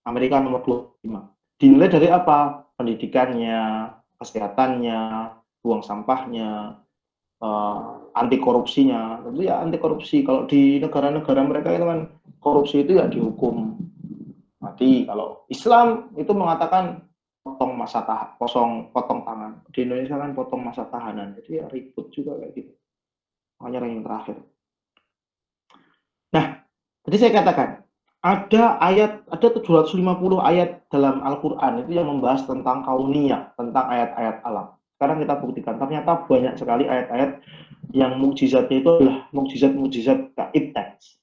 [0.06, 0.62] Amerika nomor
[1.02, 2.67] 25 dinilai dari apa?
[2.76, 3.88] Pendidikannya,
[4.19, 5.32] kesehatannya,
[5.63, 6.76] buang sampahnya,
[7.39, 9.24] uh, anti korupsinya.
[9.24, 10.28] Tentu ya anti korupsi.
[10.28, 12.00] Kalau di negara-negara mereka itu kan
[12.43, 13.80] korupsi itu ya dihukum
[14.60, 15.08] mati.
[15.08, 17.08] Kalau Islam itu mengatakan
[17.39, 19.63] potong masa tahan, kosong potong tangan.
[19.71, 21.39] Di Indonesia kan potong masa tahanan.
[21.39, 22.74] Jadi ya ribut juga kayak gitu.
[23.63, 24.38] Makanya yang terakhir.
[26.36, 26.60] Nah,
[27.08, 27.69] jadi saya katakan
[28.19, 30.02] ada ayat, ada 750
[30.41, 34.76] ayat dalam Al-Quran itu yang membahas tentang kauniyah, tentang ayat-ayat alam.
[34.98, 37.39] Sekarang kita buktikan, ternyata banyak sekali ayat-ayat
[37.93, 41.21] yang mukjizatnya itu adalah mukjizat-mukjizat gaib teks.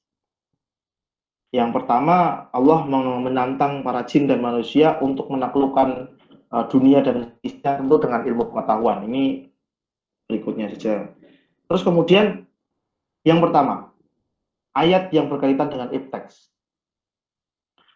[1.52, 6.16] Yang pertama, Allah menantang para jin dan manusia untuk menaklukkan
[6.48, 9.04] uh, dunia dan isinya tentu dengan ilmu pengetahuan.
[9.04, 9.52] Ini
[10.32, 11.12] berikutnya saja.
[11.68, 12.48] Terus kemudian
[13.28, 13.91] yang pertama,
[14.76, 16.52] ayat yang berkaitan dengan iptex.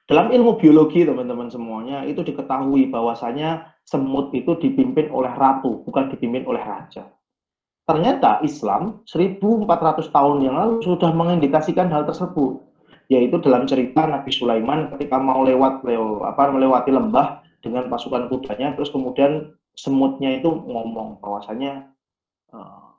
[0.07, 6.47] Dalam ilmu biologi teman-teman semuanya itu diketahui bahwasanya semut itu dipimpin oleh ratu, bukan dipimpin
[6.47, 7.11] oleh raja.
[7.87, 9.67] Ternyata Islam 1400
[10.11, 12.63] tahun yang lalu sudah mengindikasikan hal tersebut,
[13.11, 15.83] yaitu dalam cerita Nabi Sulaiman ketika mau lewat
[16.23, 21.91] apa melewati lembah dengan pasukan kudanya, terus kemudian semutnya itu ngomong bahwasanya
[22.51, 22.95] uh,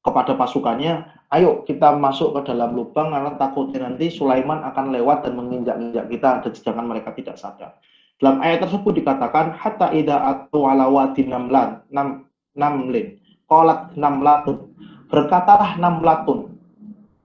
[0.00, 5.38] kepada pasukannya, ayo kita masuk ke dalam lubang karena takutnya nanti Sulaiman akan lewat dan
[5.38, 7.78] menginjak-injak kita sedangkan mereka tidak sadar.
[8.20, 13.16] Dalam ayat tersebut dikatakan hatta ida atau alawati namlan nam namlin
[13.48, 14.70] kolat namlatun.
[15.10, 16.54] Berkatalah namlatun.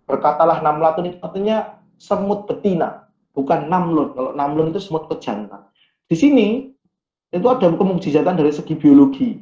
[0.09, 4.15] Berkatalah namlatun itu artinya semut betina bukan namlun.
[4.15, 5.67] Kalau namlun itu semut pejantan.
[6.07, 6.71] Di sini
[7.33, 9.35] itu ada kemujizatan dari segi biologi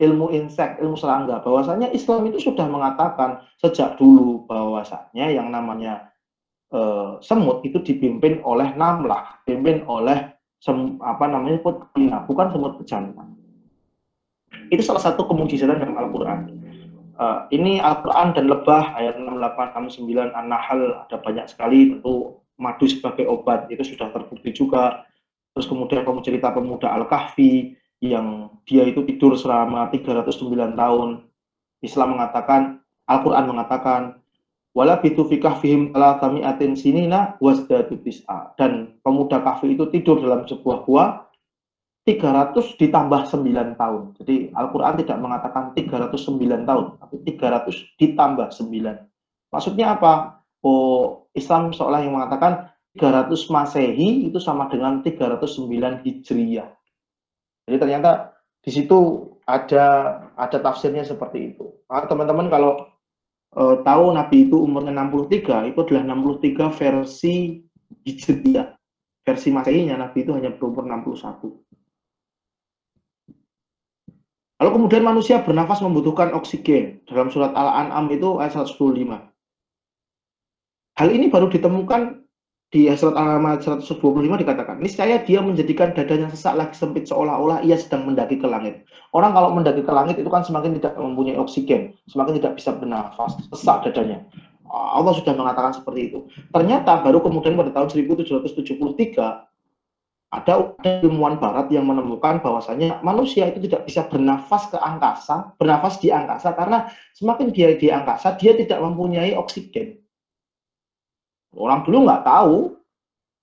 [0.00, 6.08] ilmu insek, ilmu serangga, bahwasanya Islam itu sudah mengatakan sejak dulu bahwasanya yang namanya
[6.72, 6.80] e,
[7.20, 13.36] semut itu dipimpin oleh namlah, dipimpin oleh sem, apa namanya putina, bukan semut pejantan.
[14.72, 16.48] Itu salah satu kemujizatan dalam Al-Qur'an.
[17.20, 23.28] E, ini Al-Qur'an dan lebah ayat 68 69 An-Nahl ada banyak sekali tentu madu sebagai
[23.28, 25.04] obat itu sudah terbukti juga.
[25.52, 31.08] Terus kemudian kamu cerita pemuda Al-Kahfi, yang dia itu tidur selama 309 tahun.
[31.80, 34.00] Islam mengatakan, Al-Quran mengatakan,
[34.72, 38.56] wala bitu fikah fihim kami atin sinina wasdadu tis'a.
[38.56, 41.04] Dan pemuda kahfi itu tidur dalam sebuah gua
[42.08, 44.02] 300 ditambah 9 tahun.
[44.16, 49.52] Jadi Al-Quran tidak mengatakan 309 tahun, tapi 300 ditambah 9.
[49.52, 50.40] Maksudnya apa?
[50.64, 56.79] Oh, Islam seolah yang mengatakan 300 Masehi itu sama dengan 309 Hijriyah.
[57.70, 58.34] Jadi ternyata
[58.66, 61.70] di situ ada ada tafsirnya seperti itu.
[61.86, 62.90] Nah, teman-teman kalau
[63.54, 67.62] e, tahu Nabi itu umurnya 63, itu adalah 63 versi
[68.02, 68.74] Hijriah.
[69.22, 71.46] Versi Masehinya Nabi itu hanya berumur 61.
[74.58, 77.06] Lalu kemudian manusia bernafas membutuhkan oksigen.
[77.06, 79.30] Dalam surat Al-An'am itu ayat 125.
[80.98, 82.19] Hal ini baru ditemukan
[82.70, 83.98] di surat Al-An'am 125
[84.46, 88.86] dikatakan, niscaya dia menjadikan dadanya sesak lagi sempit seolah-olah ia sedang mendaki ke langit.
[89.10, 93.34] Orang kalau mendaki ke langit itu kan semakin tidak mempunyai oksigen, semakin tidak bisa bernafas,
[93.50, 94.22] sesak dadanya.
[94.70, 96.18] Allah sudah mengatakan seperti itu.
[96.54, 99.50] Ternyata baru kemudian pada tahun 1773
[100.30, 100.54] ada
[101.02, 106.54] ilmuwan barat yang menemukan bahwasanya manusia itu tidak bisa bernafas ke angkasa, bernafas di angkasa
[106.54, 106.86] karena
[107.18, 109.99] semakin dia di angkasa dia tidak mempunyai oksigen.
[111.54, 112.78] Orang dulu nggak tahu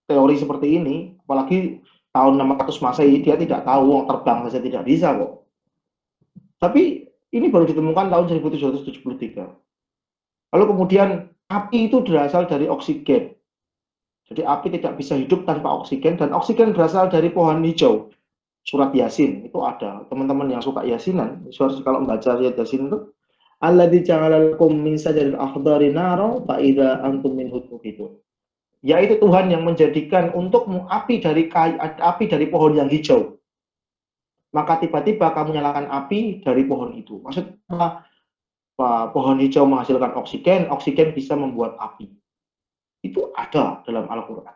[0.07, 1.83] teori seperti ini, apalagi
[2.15, 5.43] tahun 600 Masehi dia tidak tahu terbang saja tidak bisa kok.
[6.57, 10.55] Tapi ini baru ditemukan tahun 1773.
[10.55, 13.35] Lalu kemudian api itu berasal dari oksigen.
[14.27, 18.11] Jadi api tidak bisa hidup tanpa oksigen dan oksigen berasal dari pohon hijau.
[18.67, 20.03] Surat Yasin itu ada.
[20.11, 23.15] Teman-teman yang suka Yasinan, kalau membaca Yasin itu
[23.63, 28.17] alladzi ja'ala lakum min sajaril akhdari naro fa idza antum minhu tuqidun.
[28.85, 33.41] Yaitu Tuhan yang menjadikan untukmu api dari kayu, api dari pohon yang hijau.
[34.53, 37.19] Maka tiba-tiba kamu nyalakan api dari pohon itu.
[37.19, 38.05] Maksudnya
[39.11, 42.13] pohon hijau menghasilkan oksigen, oksigen bisa membuat api.
[43.01, 44.55] Itu ada dalam Al-Qur'an.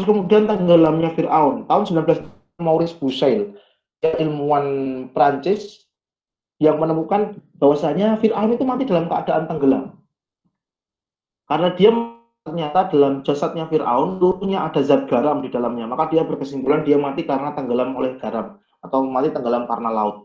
[0.00, 3.52] Terus kemudian tenggelamnya Fir'aun tahun 19 Maurice Bucaille,
[4.00, 4.64] ilmuwan
[5.12, 5.84] Prancis
[6.56, 9.94] yang menemukan bahwasanya Fir'aun itu mati dalam keadaan tenggelam.
[11.44, 11.90] Karena dia
[12.40, 17.28] ternyata dalam jasadnya Fir'aun dulunya ada zat garam di dalamnya, maka dia berkesimpulan dia mati
[17.28, 20.24] karena tenggelam oleh garam atau mati tenggelam karena laut.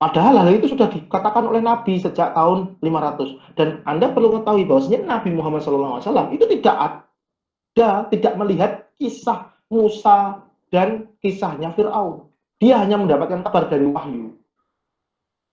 [0.00, 3.36] Padahal hal itu sudah dikatakan oleh Nabi sejak tahun 500.
[3.52, 10.40] Dan Anda perlu mengetahui bahwasanya Nabi Muhammad SAW itu tidak ada, tidak melihat kisah Musa
[10.72, 12.32] dan kisahnya Fir'aun.
[12.64, 14.39] Dia hanya mendapatkan kabar dari wahyu.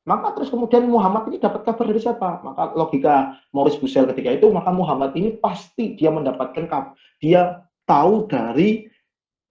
[0.08, 2.40] Maka terus kemudian Muhammad ini dapat kabar dari siapa?
[2.40, 6.96] Maka logika Maurice Bucaille ketika itu, maka Muhammad ini pasti dia mendapatkan kabar.
[7.20, 8.88] Dia tahu dari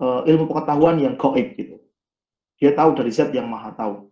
[0.00, 1.76] uh, ilmu pengetahuan yang gaib gitu.
[2.56, 4.08] Dia tahu dari zat yang maha tahu.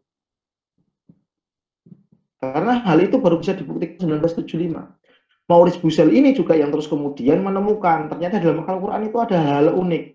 [2.45, 5.49] Karena hal itu baru bisa dibuktikan 1975.
[5.49, 10.14] Maurice Bucaille ini juga yang terus kemudian menemukan ternyata dalam Al-Quran itu ada hal unik.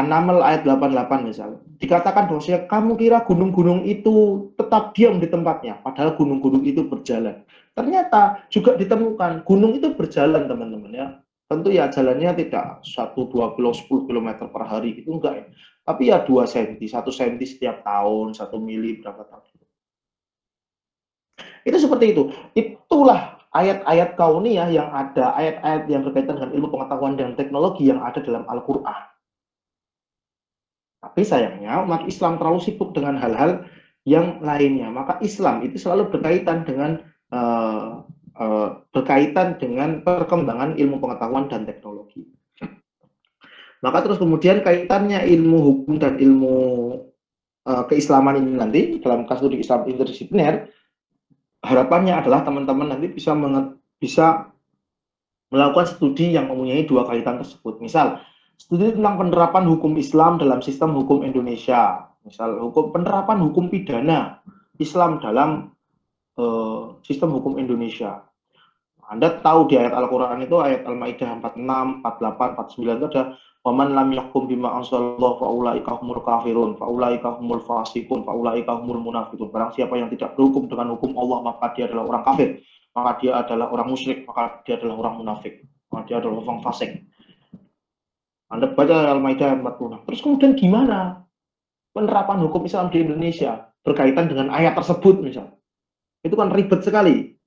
[0.00, 1.60] An-Naml ayat 88 misalnya.
[1.76, 7.44] Dikatakan bahwasanya kamu kira gunung-gunung itu tetap diam di tempatnya, padahal gunung-gunung itu berjalan.
[7.76, 11.08] Ternyata juga ditemukan gunung itu berjalan teman-teman ya.
[11.50, 15.44] tentu ya jalannya tidak 1, 2 kilo, 10 km per hari, itu enggak ya.
[15.82, 19.50] Tapi ya 2 cm, 1 cm setiap tahun, 1 mili berapa tahun.
[21.66, 22.30] Itu seperti itu.
[22.54, 28.22] Itulah ayat-ayat kauniyah yang ada, ayat-ayat yang berkaitan dengan ilmu pengetahuan dan teknologi yang ada
[28.22, 29.09] dalam Al-Quran.
[31.00, 33.64] Tapi sayangnya umat Islam terlalu sibuk dengan hal-hal
[34.04, 34.92] yang lainnya.
[34.92, 37.00] Maka Islam itu selalu berkaitan dengan
[37.32, 38.04] uh,
[38.36, 42.28] uh, berkaitan dengan perkembangan ilmu pengetahuan dan teknologi.
[43.80, 46.56] Maka terus kemudian kaitannya ilmu hukum dan ilmu
[47.64, 50.68] uh, keislaman ini nanti dalam kasus di Islam interdisipliner
[51.64, 53.32] harapannya adalah teman-teman nanti bisa
[54.00, 54.52] bisa
[55.52, 57.82] melakukan studi yang mempunyai dua kaitan tersebut.
[57.82, 58.22] Misal,
[58.60, 62.12] studi tentang penerapan hukum Islam dalam sistem hukum Indonesia.
[62.20, 64.44] Misal, hukum penerapan hukum pidana
[64.76, 65.72] Islam dalam
[66.36, 68.20] uh, sistem hukum Indonesia.
[69.08, 73.24] Anda tahu di ayat Al-Quran itu ayat Al-Ma'idah 46, 48, 49 itu ada
[73.60, 79.52] Waman lam yakum bima anzalallah faulaika humul kafirun, faulaika humul fasikun, faulaika humul munafikun.
[79.52, 82.64] Barang siapa yang tidak berhukum dengan hukum Allah, maka dia adalah orang kafir,
[82.96, 87.04] maka dia adalah orang musyrik, maka dia adalah orang munafik, maka dia adalah orang fasik.
[88.50, 90.06] Anda baca Al-Maidah 46.
[90.10, 91.22] Terus kemudian gimana
[91.94, 95.54] penerapan hukum Islam di Indonesia berkaitan dengan ayat tersebut misal?
[96.26, 97.38] Itu kan ribet sekali.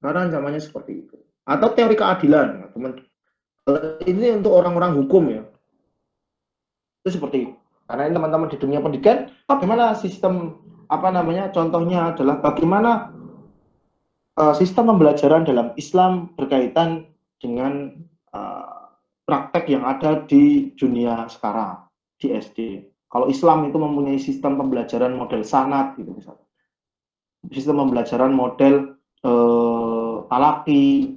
[0.00, 1.16] Karena ancamannya seperti itu.
[1.44, 2.98] Atau teori keadilan, teman
[4.08, 5.42] ini untuk orang-orang hukum ya.
[7.04, 7.54] Itu seperti itu.
[7.86, 11.52] Karena ini teman-teman di dunia pendidikan, bagaimana sistem apa namanya?
[11.52, 13.12] Contohnya adalah bagaimana
[14.38, 17.06] uh, sistem pembelajaran dalam Islam berkaitan
[17.38, 18.00] dengan
[18.32, 18.81] uh,
[19.32, 21.88] praktek yang ada di dunia sekarang
[22.20, 22.84] di SD.
[23.08, 26.44] Kalau Islam itu mempunyai sistem pembelajaran model sanat gitu misalnya.
[27.48, 31.16] Sistem pembelajaran model uh, talaki,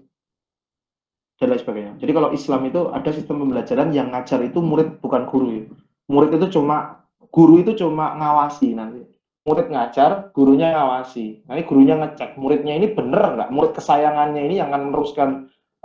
[1.36, 1.93] dan lain sebagainya.
[1.99, 5.47] Jadi kalau Islam itu ada sistem pembelajaran yang ngajar itu murid bukan guru.
[5.51, 5.63] Ya.
[6.08, 9.04] Murid itu cuma guru itu cuma ngawasi nanti.
[9.46, 11.46] Murid ngajar, gurunya ngawasi.
[11.46, 13.50] Nanti gurunya ngecek muridnya ini bener nggak?
[13.52, 15.29] Murid kesayangannya ini yang akan meneruskan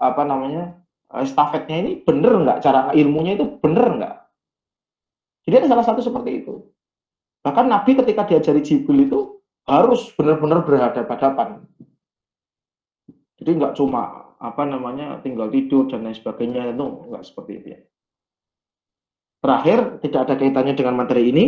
[0.00, 0.79] apa namanya
[1.18, 2.58] estafetnya ini bener nggak?
[2.62, 4.14] Cara ilmunya itu bener nggak?
[5.46, 6.70] Jadi ada salah satu seperti itu.
[7.42, 9.20] Bahkan Nabi ketika diajari Jibril itu
[9.66, 11.64] harus benar-benar berhadapan-hadapan.
[13.40, 17.80] Jadi nggak cuma apa namanya tinggal tidur dan lain sebagainya itu enggak seperti itu ya.
[19.40, 21.44] Terakhir, tidak ada kaitannya dengan materi ini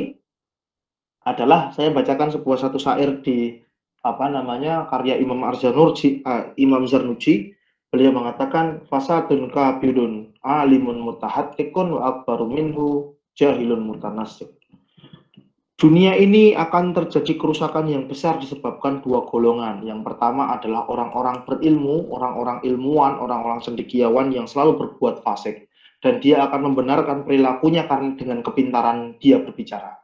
[1.29, 3.61] adalah saya bacakan sebuah satu syair di
[4.03, 7.55] apa namanya karya Imam Arzanurji uh, Imam Zarnuji
[7.93, 14.49] beliau mengatakan fasadun kabirun alimun mutahattikun wa akbaru minhu jahilun mutanasib
[15.83, 19.83] Dunia ini akan terjadi kerusakan yang besar disebabkan dua golongan.
[19.83, 25.67] Yang pertama adalah orang-orang berilmu, orang-orang ilmuwan, orang-orang cendekiawan yang selalu berbuat fasik.
[25.99, 30.02] Dan dia akan membenarkan perilakunya karena dengan kepintaran dia berbicara.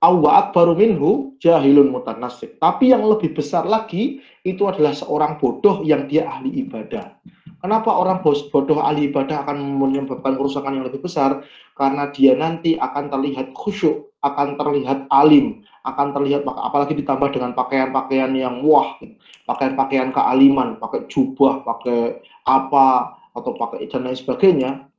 [0.00, 2.56] Awa akbaru minhu jahilun mutanasib.
[2.56, 7.20] Tapi yang lebih besar lagi, itu adalah seorang bodoh yang dia ahli ibadah.
[7.60, 11.44] Kenapa orang bodoh ahli ibadah akan menyebabkan kerusakan yang lebih besar?
[11.76, 18.32] Karena dia nanti akan terlihat khusyuk, akan terlihat alim, akan terlihat apalagi ditambah dengan pakaian-pakaian
[18.32, 18.96] yang wah,
[19.44, 24.89] pakaian-pakaian kealiman, pakai jubah, pakai apa atau pakai dan lain sebagainya.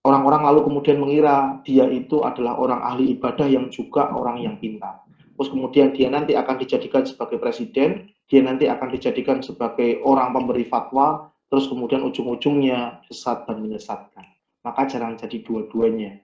[0.00, 5.04] Orang-orang lalu kemudian mengira dia itu adalah orang ahli ibadah yang juga orang yang pintar.
[5.36, 10.64] Terus kemudian dia nanti akan dijadikan sebagai presiden, dia nanti akan dijadikan sebagai orang pemberi
[10.64, 14.24] fatwa, terus kemudian ujung-ujungnya sesat dan menyesatkan.
[14.64, 16.20] Maka jangan jadi dua-duanya.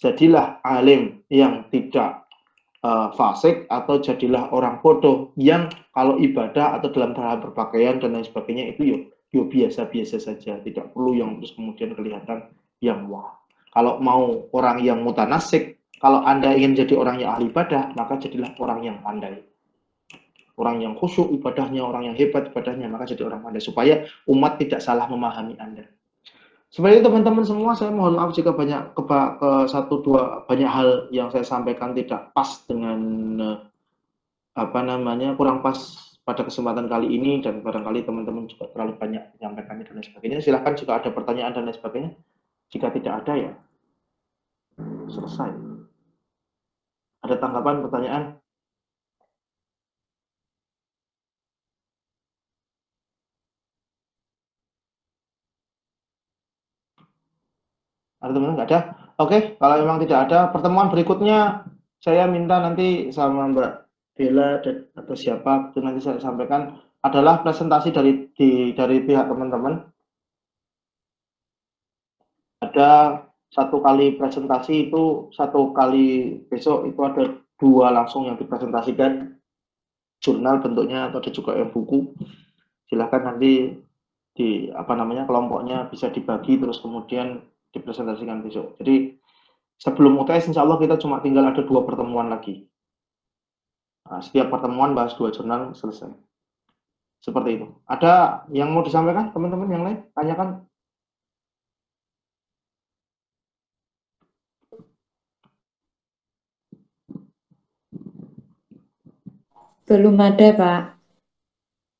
[0.00, 2.28] Jadilah alim yang tidak
[2.80, 8.24] uh, fasik atau jadilah orang bodoh yang kalau ibadah atau dalam hal berpakaian dan lain
[8.24, 9.02] sebagainya itu yuk
[9.36, 12.48] yuk biasa-biasa saja, tidak perlu yang terus kemudian kelihatan
[12.84, 13.38] yang wah.
[13.74, 18.54] Kalau mau orang yang mutanasik, kalau Anda ingin jadi orang yang ahli ibadah, maka jadilah
[18.58, 19.48] orang yang pandai
[20.58, 24.82] orang yang khusyuk ibadahnya, orang yang hebat ibadahnya, maka jadi orang pandai supaya umat tidak
[24.82, 25.86] salah memahami Anda.
[26.68, 29.02] Sebenarnya teman-teman semua, saya mohon maaf jika banyak ke,
[29.40, 33.00] ke satu dua banyak hal yang saya sampaikan tidak pas dengan
[33.40, 33.58] eh,
[34.52, 35.78] apa namanya kurang pas
[36.28, 40.44] pada kesempatan kali ini dan barangkali teman-teman juga terlalu banyak menyampaikannya dan lain sebagainya.
[40.44, 42.10] Silahkan jika ada pertanyaan dan lain sebagainya.
[42.68, 43.52] Jika tidak ada ya
[45.08, 45.50] selesai.
[47.24, 48.24] Ada tanggapan, pertanyaan?
[58.18, 58.80] Ada teman nggak ada?
[59.18, 61.66] Oke, kalau memang tidak ada, pertemuan berikutnya
[61.98, 63.70] saya minta nanti sama Mbak
[64.14, 69.86] Bella atau siapa itu nanti saya sampaikan adalah presentasi dari di, dari pihak teman-teman
[72.68, 79.34] ada satu kali presentasi itu satu kali besok itu ada dua langsung yang dipresentasikan.
[80.18, 82.12] Jurnal bentuknya atau ada juga yang buku.
[82.90, 83.78] Silahkan nanti
[84.34, 87.42] di apa namanya kelompoknya bisa dibagi terus kemudian
[87.72, 88.76] dipresentasikan besok.
[88.82, 89.14] Jadi
[89.78, 92.66] sebelum UTS insya Allah kita cuma tinggal ada dua pertemuan lagi.
[94.08, 96.10] Nah, setiap pertemuan bahas dua jurnal selesai.
[97.18, 97.66] Seperti itu.
[97.86, 99.98] Ada yang mau disampaikan teman-teman yang lain?
[100.14, 100.67] Tanyakan
[109.88, 110.80] Belum ada, Pak.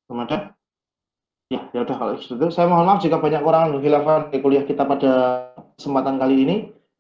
[0.05, 0.53] Belum ada?
[1.49, 2.37] Ya, ya udah kalau itu.
[2.53, 5.13] Saya mohon maaf jika banyak dan khilafan di kuliah kita pada
[5.81, 6.57] kesempatan kali ini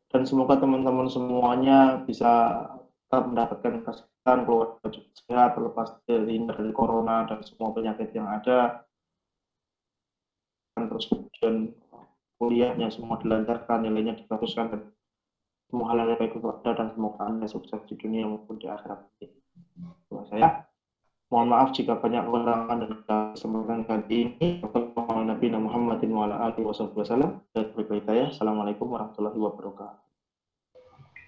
[0.09, 2.64] dan semoga teman-teman semuanya bisa
[3.05, 8.89] tetap mendapatkan kesehatan, keluarga juga sehat, terlepas dari dari corona dan semua penyakit yang ada.
[10.72, 11.76] Dan terus kemudian
[12.41, 14.80] kuliahnya semua dilancarkan, nilainya dibaguskan dan
[15.68, 19.05] semua hal yang baik Anda dan semoga Anda sukses di dunia maupun di akhirat.
[20.09, 20.68] Doa saya
[21.29, 23.05] Mohon maaf jika banyak kekurangan dan
[23.37, 24.64] kesempatan kali ini.
[25.29, 27.45] Nabi Muhammadin wa ala alihi wasallam.
[27.53, 28.33] Dan berbaik ya.
[28.33, 30.01] Assalamualaikum warahmatullahi wabarakatuh.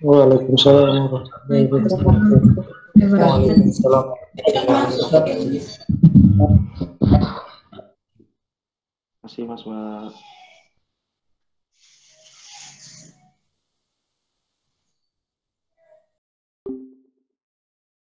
[0.00, 2.64] Waalaikumsalam warahmatullahi wabarakatuh.
[2.96, 4.04] Waalaikumsalam.
[4.40, 4.88] Terima
[9.20, 10.39] kasih Mas Mbak.